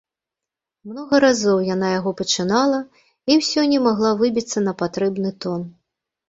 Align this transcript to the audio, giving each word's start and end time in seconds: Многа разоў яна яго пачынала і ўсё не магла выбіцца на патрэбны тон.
Многа 0.93 1.15
разоў 1.25 1.57
яна 1.75 1.87
яго 1.99 2.13
пачынала 2.21 2.79
і 3.33 3.37
ўсё 3.43 3.67
не 3.75 3.79
магла 3.89 4.11
выбіцца 4.23 4.57
на 4.71 4.75
патрэбны 4.81 5.29
тон. 5.47 5.61